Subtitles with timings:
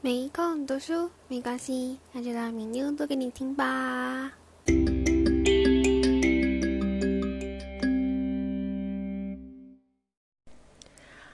[0.00, 4.32] 没空读书没关系，那就让米妞读给你听吧。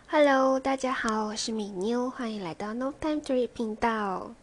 [0.09, 4.35] Hello，大家好，我是米妞，欢迎来到 No Time to Read 频道。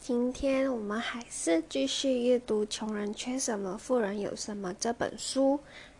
[0.00, 5.58] 今天我们还是继续阅读《穷人缺什么，富人有什么》这本书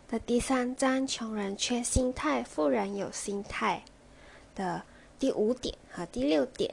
[0.08, 3.82] 的第三章“穷人缺心态，富人有心态”
[4.54, 4.80] 的
[5.18, 6.72] 第五点和第六点。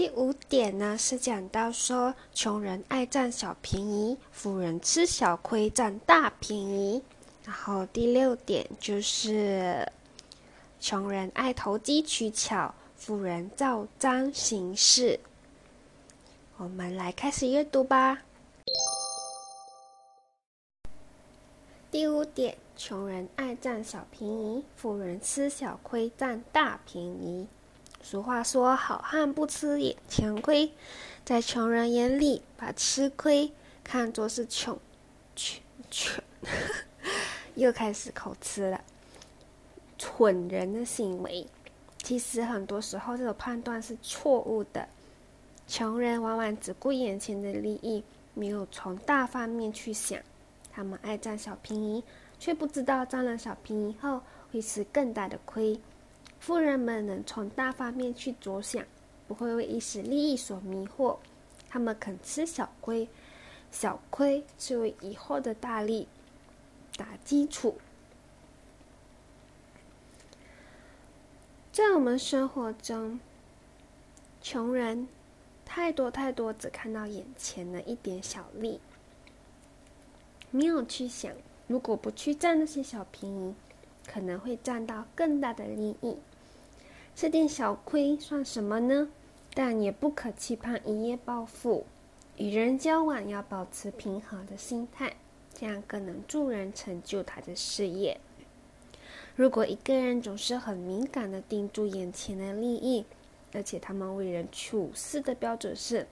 [0.00, 7.02] 第五点呢是讲到说，穷人爱占小便宜，富人吃小亏占大便宜。
[7.44, 9.86] 然后第六点就是，
[10.80, 15.20] 穷人爱投机取巧，富人照章行事。
[16.56, 18.22] 我们来开始阅读吧。
[21.90, 27.46] 第五点，穷人爱占小便宜，富人吃小亏占大便宜。
[28.02, 30.72] 俗话说：“好汉不吃眼前亏。”
[31.24, 33.52] 在穷人眼里，把吃亏
[33.84, 34.78] 看作是穷、
[35.36, 36.24] 穷、穷，
[37.54, 38.82] 又开始口吃了。
[39.98, 41.46] 蠢人的行为，
[42.02, 44.88] 其实很多时候这种判断是错误的。
[45.68, 48.02] 穷人往往只顾眼前的利益，
[48.34, 50.18] 没有从大方面去想。
[50.72, 52.02] 他们爱占小便宜，
[52.38, 55.78] 却不知道占了小便宜后会吃更大的亏。
[56.40, 58.82] 富人们能从大方面去着想，
[59.28, 61.18] 不会为一时利益所迷惑。
[61.68, 63.06] 他们肯吃小亏，
[63.70, 66.08] 小亏是为以后的大利
[66.96, 67.78] 打基础。
[71.70, 73.20] 在我们生活中，
[74.40, 75.06] 穷人
[75.64, 78.80] 太多太多，只看到眼前的一点小利，
[80.50, 81.32] 没有去想，
[81.68, 83.54] 如果不去占那些小便宜，
[84.08, 86.16] 可能会占到更大的利益。
[87.20, 89.06] 吃点小亏算什么呢？
[89.52, 91.84] 但也不可期盼一夜暴富。
[92.38, 95.14] 与人交往要保持平和的心态，
[95.52, 98.18] 这样更能助人成就他的事业。
[99.36, 103.04] 如果一个人总是很敏感的盯住眼前的利益，
[103.52, 106.06] 而且他们为人处事的标准是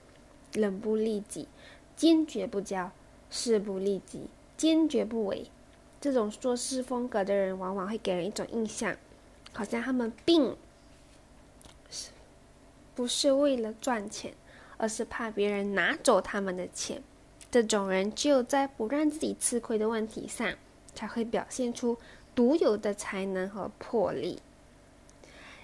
[0.53, 1.47] 冷不利己、
[1.95, 2.91] 坚决不交、
[3.31, 5.47] 事不利己、坚决不为，
[5.99, 8.95] 这种做事风格的人，往往会给人一种印象，
[9.51, 10.55] 好像他们并。
[12.99, 14.33] 不是为了赚钱，
[14.75, 17.01] 而是怕别人拿走他们的钱。
[17.49, 20.53] 这种人只有在不让自己吃亏的问题上，
[20.93, 21.97] 才会表现出
[22.35, 24.41] 独有的才能和魄力。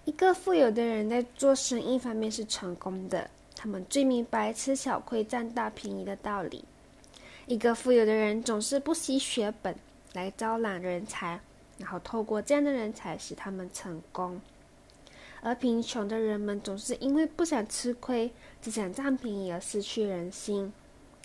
[0.06, 6.64] 一个富有的人在做生意方面是成功的，他们最明白吃小亏占大便宜的道理。
[7.48, 9.76] 一个富有的人总是不惜血本
[10.14, 11.38] 来招揽人才，
[11.78, 14.40] 然后透过这样的人才使他们成功。
[15.46, 18.32] 而贫穷的人们总是因为不想吃亏，
[18.64, 20.74] 只想占便宜而失去人心，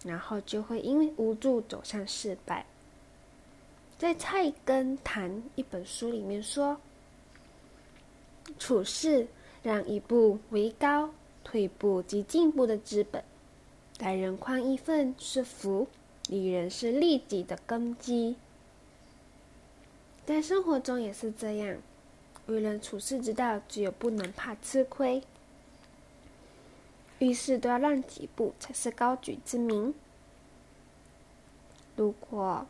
[0.05, 2.67] 然后就会因为无助走向失败。
[3.97, 6.79] 在《菜根谭》一本书里面说
[8.61, 9.27] ：“处事
[9.63, 11.09] 让一步为高，
[11.43, 13.23] 退步即进步的资本；
[13.97, 15.89] 待人宽一分是福，
[16.29, 18.37] 利人是利己的根基。”
[20.27, 21.79] 在生活中也是这样。
[22.47, 25.23] 为人处事之道，只有不能怕吃亏。
[27.19, 29.95] 遇事都要让几步，才是高举之名。
[31.97, 32.67] 如果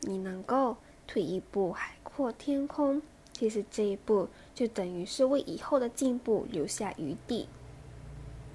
[0.00, 0.76] 你能够
[1.06, 7.48] 退一步，海阔天空，其实这一步就等于是为以后的进步留下余地。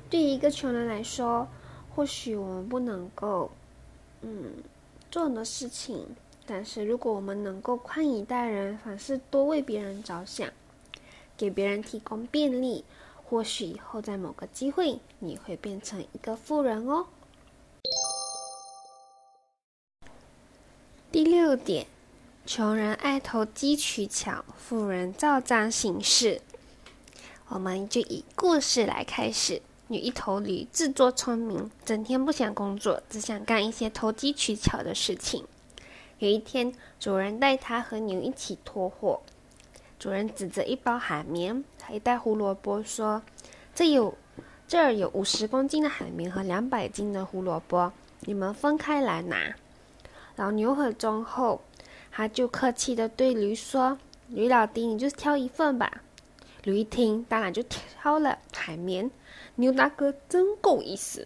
[0.09, 1.47] 对于一个穷人来说，
[1.93, 3.51] 或许我们不能够，
[4.21, 4.53] 嗯，
[5.11, 6.15] 做很多事情。
[6.51, 10.49] 但是，如果我们能够宽以待人，凡事多为别人着想，
[11.37, 12.83] 给别人提供便利，
[13.23, 17.05] 或许以后在某个机会，你会变成一个富人哦。
[21.11, 21.85] 第六点，
[22.47, 26.41] 穷人爱投机取巧，富人照章行事。
[27.49, 29.61] 我们就以故事来开始。
[29.87, 35.45] 有一头驴自作聪明，整天不想工作，只想干一些投机取巧的事情。
[36.19, 39.21] 有一天，主人带他和牛一起拖货。
[39.97, 43.21] 主人指着一包海绵和一袋胡萝卜说
[43.73, 44.13] ：“这有，
[44.67, 49.55] 这儿有五十公斤的海绵和两百斤的胡萝卜，你们分开来拿。”
[50.35, 51.61] 老牛和忠厚，
[52.11, 56.01] 他就客气地对驴说：“驴老弟，你就挑一份吧。”
[56.63, 59.09] 驴一听，当然就挑了海绵。
[59.55, 61.25] 牛大哥真够意思。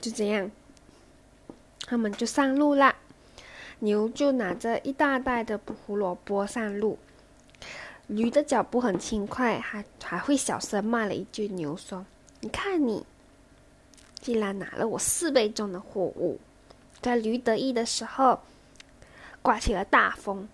[0.00, 0.50] 就这样，
[1.86, 2.96] 他们就上路了。
[3.84, 6.98] 牛就拿着一大袋的胡萝卜上路，
[8.06, 12.04] 驴的脚步很轻快，还还会小声骂了一句牛说
[12.40, 13.04] ：“你看你，
[14.20, 16.40] 竟然拿了我四倍重的货物。”
[17.02, 18.40] 在驴得意的时候，
[19.42, 20.48] 刮起了大风。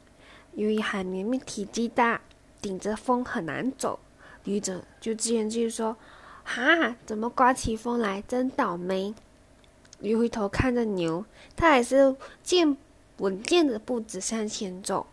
[0.55, 2.21] 由于海绵面体积大，
[2.61, 4.01] 顶着风很难走，
[4.43, 5.97] 驴子就自言自语说
[6.43, 8.21] ：“哈，怎么刮起风来？
[8.27, 9.15] 真倒霉！”
[10.01, 11.25] 驴回头看着牛，
[11.55, 12.77] 他还是见
[13.21, 15.07] 稳健的步子向前走。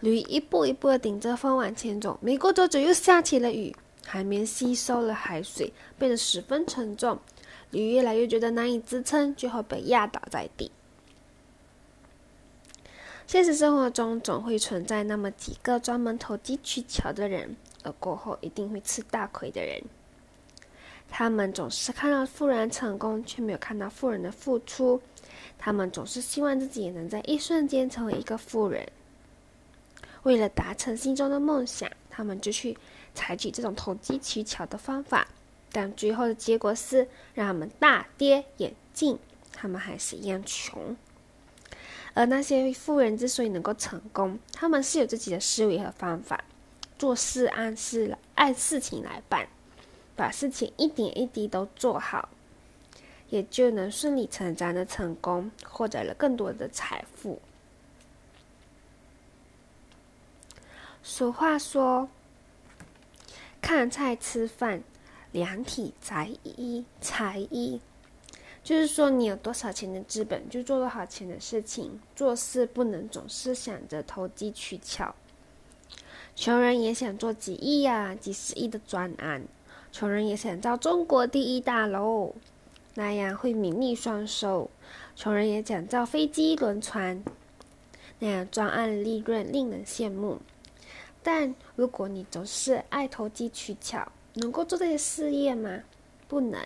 [0.00, 3.74] 驴一步一步的顶着风往前走，没过多久又下起了雨，
[4.06, 7.18] 海绵吸收了海水，变得十分沉重。
[7.70, 10.70] 驴越来越觉得难以支撑，最后被压倒在地。
[13.26, 19.82] 现实生活中总会存在那么几个专门投机取巧的人，而过后一定会吃大亏的人。
[21.08, 25.00] 他们总是看到富人成功，却没有看到富人的付出。
[25.58, 28.88] 他们总是希望自己能在一瞬间成为一个富人。
[30.22, 32.76] 为了达成心中的梦想，他们就去
[33.14, 35.28] 采取这种投机取巧的方法，
[35.70, 39.18] 但最后的结果是让他们大跌眼镜，
[39.52, 40.96] 他们还是一样穷。
[42.14, 46.44] 而那些富人之所以能够成功，他们是有自己的思维和方法，
[46.96, 49.48] 做事按事按事情来办，
[50.14, 52.28] 把事情一点一滴都做好，
[53.34, 57.40] 也就能顺理成章的成功，获得了更多的财富。
[61.02, 62.08] 俗话说
[63.60, 64.84] ：“看菜吃饭，
[65.32, 67.80] 量体裁衣，裁衣。”
[68.62, 72.00] 就是说，你有多少钱的资本，就做多少钱的事情。
[72.14, 75.12] 做事不能总是想着投机取巧。
[76.36, 79.42] 穷人也想做几亿呀、几十亿的专案，
[79.90, 82.32] 穷人也想造中国第一大楼，
[82.94, 84.70] 那样会名利双收。
[85.16, 87.22] 穷人也想造飞机、轮船，
[88.18, 90.40] 那样专案利润令人羡慕。
[91.22, 95.80] 但如果你总是爱投机取巧，能够做这些事业吗？
[96.28, 96.60] 不能。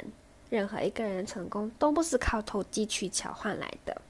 [0.51, 4.01] 任何一个人成功都不是靠投机取巧换来的。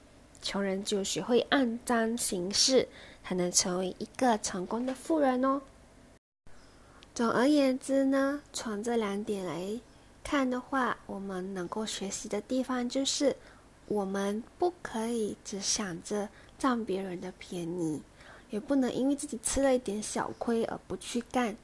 [0.41, 2.87] 穷人就学会按章行事，
[3.23, 5.61] 才能成为一个成功的富人哦。
[7.13, 9.79] 总而言之呢，从这两点来
[10.23, 13.35] 看的话，我们能够学习的地方就是，
[13.87, 18.01] 我们不可以只想着占别人的便宜。
[18.49, 21.55] 也不能因为自己吃了一点小亏而不去干，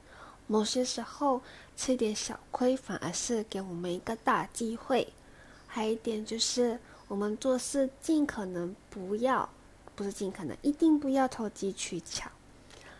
[0.46, 1.42] 某些时候
[1.76, 5.12] 吃点小亏反而是给我们一个大机会。
[5.66, 9.48] 还有一点就是，我们做事尽可能不要，
[9.96, 12.30] 不是尽可能，一定不要投机取巧。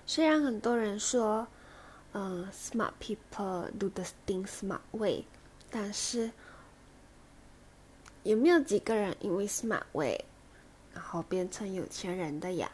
[0.04, 1.46] 虽然很多人说，
[2.12, 5.24] 嗯，smart people do the things smart way，
[5.78, 6.32] 但是
[8.22, 10.24] 有没有几个人因为是马尾
[10.94, 12.70] 然后变成有钱人的呀？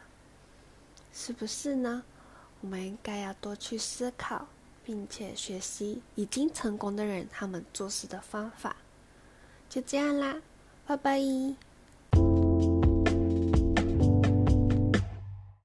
[1.11, 2.01] 是不是呢？
[2.61, 4.47] 我们应该要多去思考，
[4.85, 8.77] 并且学习已经成功的人他们做事的方法。
[9.69, 10.41] 就这样啦，
[10.87, 11.19] 拜拜。